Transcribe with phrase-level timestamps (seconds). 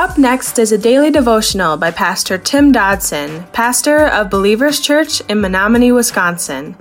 [0.00, 5.42] Up next is a daily devotional by Pastor Tim Dodson, pastor of Believers Church in
[5.42, 6.74] Menominee, Wisconsin.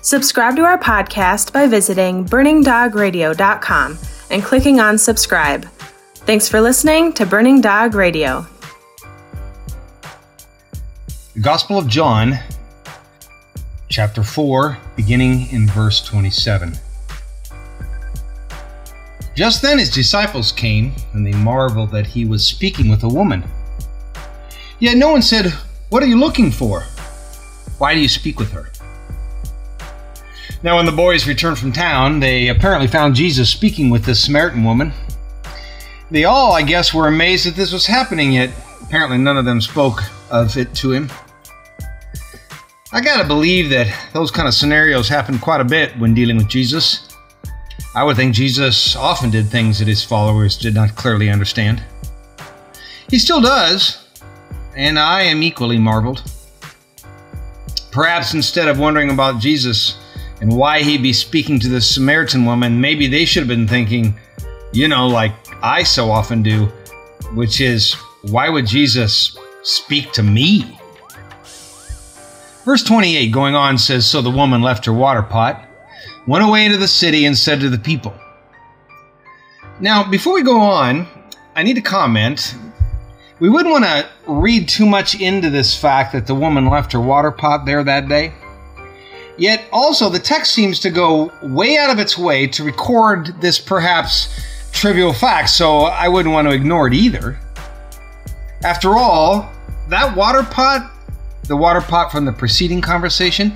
[0.00, 3.98] Subscribe to our podcast by visiting burningdogradio.com
[4.30, 5.66] and clicking on subscribe.
[6.24, 8.46] Thanks for listening to Burning Dog Radio.
[11.34, 12.38] The Gospel of John,
[13.90, 16.72] chapter 4, beginning in verse 27.
[19.34, 23.42] Just then his disciples came, and they marveled that he was speaking with a woman.
[24.78, 25.52] Yet no one said,
[25.88, 26.82] What are you looking for?
[27.78, 28.70] Why do you speak with her?
[30.62, 34.64] Now, when the boys returned from town, they apparently found Jesus speaking with this Samaritan
[34.64, 34.92] woman.
[36.10, 38.50] They all, I guess, were amazed that this was happening, yet
[38.82, 41.10] apparently none of them spoke of it to him.
[42.92, 46.48] I gotta believe that those kind of scenarios happen quite a bit when dealing with
[46.48, 47.03] Jesus.
[47.96, 51.80] I would think Jesus often did things that his followers did not clearly understand.
[53.08, 54.08] He still does,
[54.76, 56.22] and I am equally marveled.
[57.92, 59.96] Perhaps instead of wondering about Jesus
[60.40, 64.18] and why he'd be speaking to this Samaritan woman, maybe they should have been thinking,
[64.72, 65.32] you know, like
[65.62, 66.66] I so often do,
[67.34, 70.76] which is, why would Jesus speak to me?
[72.64, 75.63] Verse 28 going on says, So the woman left her water pot
[76.26, 78.14] went away into the city and said to the people.
[79.80, 81.06] Now, before we go on,
[81.56, 82.54] I need to comment.
[83.40, 87.00] We wouldn't want to read too much into this fact that the woman left her
[87.00, 88.32] water pot there that day.
[89.36, 93.58] Yet, also, the text seems to go way out of its way to record this
[93.58, 94.28] perhaps
[94.72, 97.38] trivial fact, so I wouldn't want to ignore it either.
[98.62, 99.50] After all,
[99.88, 100.90] that water pot,
[101.48, 103.54] the water pot from the preceding conversation,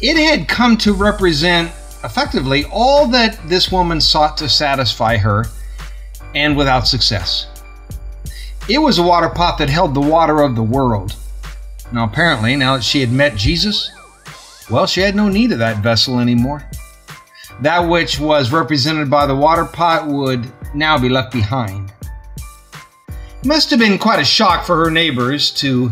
[0.00, 1.72] it had come to represent
[2.04, 5.46] effectively all that this woman sought to satisfy her,
[6.34, 7.46] and without success.
[8.68, 11.16] It was a water pot that held the water of the world.
[11.92, 13.90] Now, apparently, now that she had met Jesus,
[14.70, 16.68] well, she had no need of that vessel anymore.
[17.62, 21.92] That which was represented by the water pot would now be left behind.
[23.08, 25.90] It must have been quite a shock for her neighbors to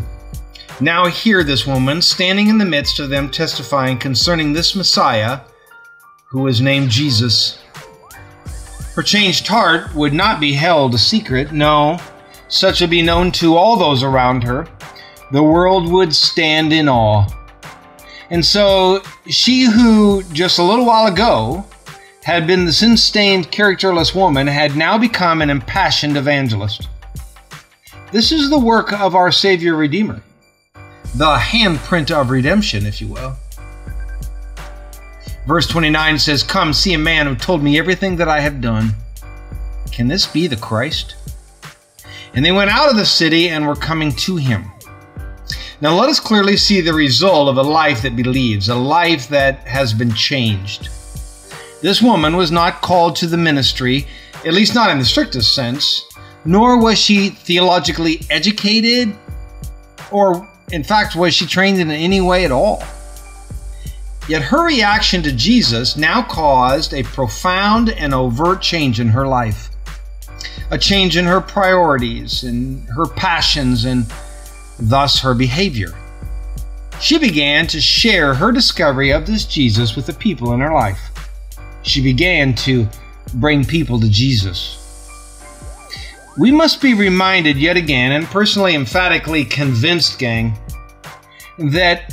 [0.80, 5.40] now hear this woman standing in the midst of them testifying concerning this Messiah
[6.26, 7.62] who is named Jesus.
[8.94, 11.98] Her changed heart would not be held a secret, no,
[12.48, 14.66] such would be known to all those around her.
[15.32, 17.26] The world would stand in awe.
[18.30, 21.64] And so she who just a little while ago
[22.24, 26.88] had been the sin stained, characterless woman had now become an impassioned evangelist.
[28.10, 30.20] This is the work of our Savior Redeemer
[31.14, 33.36] the handprint of redemption, if you will.
[35.46, 38.94] Verse 29 says, Come, see a man who told me everything that I have done.
[39.92, 41.16] Can this be the Christ?
[42.34, 44.64] And they went out of the city and were coming to him.
[45.80, 49.58] Now let us clearly see the result of a life that believes, a life that
[49.68, 50.88] has been changed.
[51.82, 54.06] This woman was not called to the ministry,
[54.44, 56.02] at least not in the strictest sense,
[56.44, 59.14] nor was she theologically educated
[60.10, 62.82] or in fact, was she trained in any way at all?
[64.28, 69.68] Yet her reaction to Jesus now caused a profound and overt change in her life.
[70.70, 74.06] A change in her priorities and her passions and
[74.78, 75.92] thus her behavior.
[77.00, 81.10] She began to share her discovery of this Jesus with the people in her life.
[81.82, 82.88] She began to
[83.34, 84.83] bring people to Jesus.
[86.36, 90.58] We must be reminded yet again, and personally emphatically convinced, gang,
[91.58, 92.12] that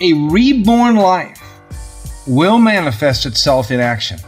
[0.00, 1.42] a reborn life
[2.26, 4.18] will manifest itself in action.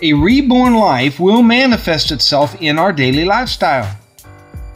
[0.00, 3.96] A reborn life will manifest itself in our daily lifestyle.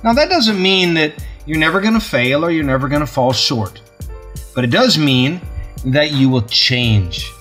[0.05, 1.15] Now, that doesn't mean that
[1.47, 3.81] you're never going to fail or you're never going to fall short,
[4.55, 5.41] but it does mean
[5.85, 7.33] that you will change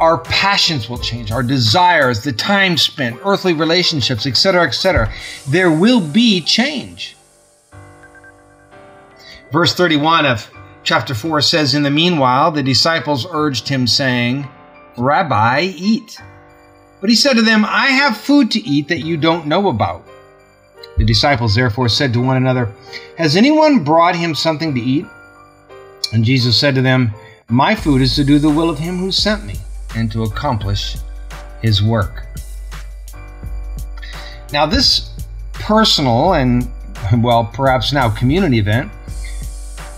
[0.00, 5.12] our passions will change, our desires, the time spent, earthly relationships, etc., etc.
[5.48, 7.16] There will be change.
[9.50, 10.50] Verse 31 of
[10.82, 14.46] chapter 4 says, In the meanwhile, the disciples urged him, saying,
[14.98, 16.20] Rabbi, eat.
[17.00, 20.06] But he said to them, I have food to eat that you don't know about.
[20.98, 22.72] The disciples therefore said to one another,
[23.18, 25.06] Has anyone brought him something to eat?
[26.12, 27.12] And Jesus said to them,
[27.48, 29.56] My food is to do the will of him who sent me
[29.96, 30.96] and to accomplish
[31.62, 32.26] his work.
[34.52, 35.10] Now, this
[35.54, 36.70] personal and,
[37.18, 38.92] well, perhaps now community event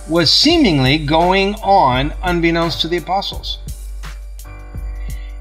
[0.08, 3.58] was seemingly going on unbeknownst to the apostles.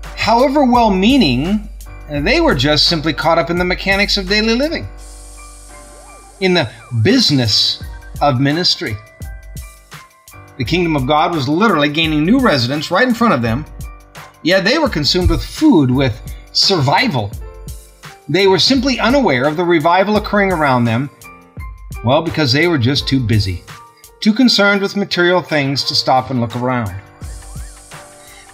[0.04, 1.70] However well meaning
[2.10, 4.88] they were just simply caught up in the mechanics of daily living,
[6.42, 6.70] in the
[7.02, 7.82] business
[8.22, 8.98] of ministry.
[10.58, 13.66] The kingdom of God was literally gaining new residents right in front of them,
[14.48, 16.22] yet they were consumed with food, with
[16.54, 17.32] survival.
[18.30, 21.10] They were simply unaware of the revival occurring around them,
[22.04, 23.64] well, because they were just too busy,
[24.22, 26.96] too concerned with material things to stop and look around.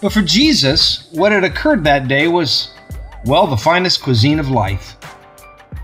[0.01, 2.74] But for Jesus, what had occurred that day was,
[3.25, 4.98] well, the finest cuisine of life.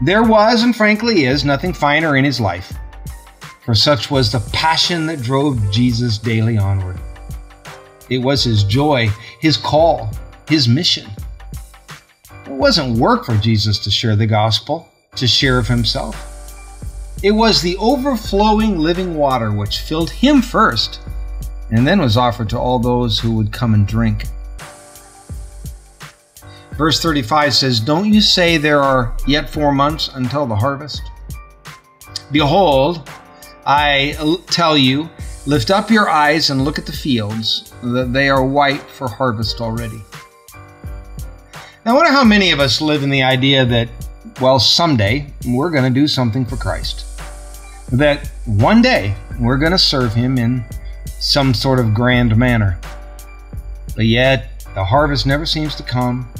[0.04, 2.74] There was, and frankly is, nothing finer in his life
[3.70, 7.00] for such was the passion that drove Jesus daily onward.
[8.10, 9.10] It was his joy,
[9.40, 10.10] his call,
[10.48, 11.10] his mission.
[12.46, 16.26] It wasn't work for Jesus to share the gospel, to share of himself.
[17.22, 21.02] It was the overflowing living water which filled him first
[21.72, 24.26] and then was offered to all those who would come and drink.
[26.78, 31.02] Verse 35 says, Don't you say there are yet four months until the harvest?
[32.32, 33.10] Behold,
[33.66, 34.16] I
[34.50, 35.10] tell you,
[35.46, 39.62] lift up your eyes and look at the fields, that they are white for harvest
[39.62, 40.02] already.
[41.86, 43.90] Now, I wonder how many of us live in the idea that,
[44.42, 47.06] well, someday we're going to do something for Christ.
[47.92, 50.64] That one day we're going to serve Him in
[51.20, 52.80] some sort of grand manner.
[53.96, 56.32] But yet, the harvest never seems to come.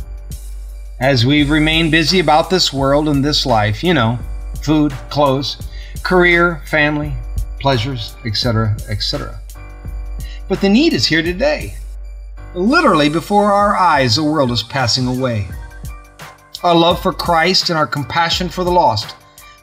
[1.00, 4.20] As we remain busy about this world and this life, you know,
[4.62, 5.58] food, clothes,
[6.04, 7.14] career, family,
[7.60, 9.40] pleasures, etc., etc.
[10.48, 11.76] But the need is here today.
[12.56, 15.48] Literally before our eyes, the world is passing away.
[16.64, 19.16] Our love for Christ and our compassion for the lost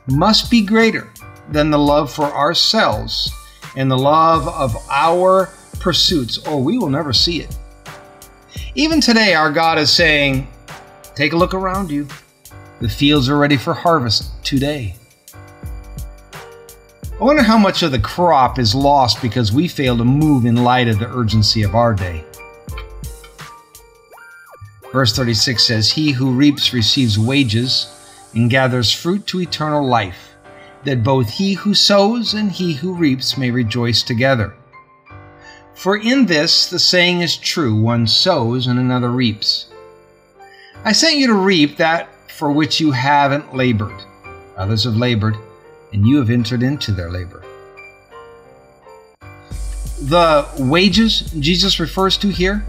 [0.06, 1.12] must be greater
[1.50, 3.30] than the love for ourselves
[3.76, 5.50] and the love of our
[5.80, 7.56] pursuits, or we will never see it.
[8.74, 10.48] Even today, our God is saying,
[11.14, 12.06] Take a look around you.
[12.80, 14.96] The fields are ready for harvest today.
[17.18, 20.62] I wonder how much of the crop is lost because we fail to move in
[20.62, 22.22] light of the urgency of our day.
[24.92, 27.90] Verse 36 says, He who reaps receives wages
[28.34, 30.34] and gathers fruit to eternal life,
[30.84, 34.54] that both he who sows and he who reaps may rejoice together.
[35.74, 39.68] For in this the saying is true one sows and another reaps.
[40.84, 44.02] I sent you to reap that for which you haven't labored.
[44.58, 45.38] Others have labored
[45.92, 47.42] and you have entered into their labor.
[50.02, 52.64] The wages Jesus refers to here,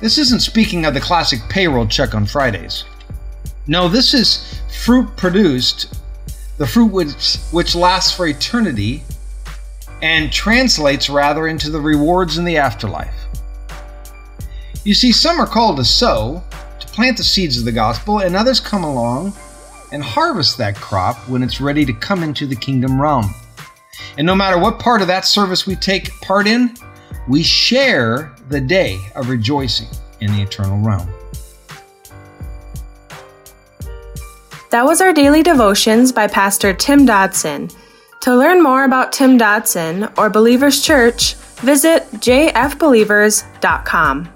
[0.00, 2.84] this isn't speaking of the classic payroll check on Fridays.
[3.66, 5.94] No, this is fruit produced,
[6.58, 9.02] the fruit which, which lasts for eternity
[10.02, 13.14] and translates rather into the rewards in the afterlife.
[14.84, 16.42] You see, some are called to sow,
[16.80, 19.34] to plant the seeds of the gospel, and others come along
[19.92, 23.34] and harvest that crop when it's ready to come into the kingdom realm.
[24.18, 26.74] And no matter what part of that service we take part in,
[27.28, 29.88] we share the day of rejoicing
[30.20, 31.08] in the eternal realm.
[34.70, 37.70] That was our daily devotions by Pastor Tim Dodson.
[38.20, 44.28] To learn more about Tim Dodson or Believers Church, visit jfbelievers.com.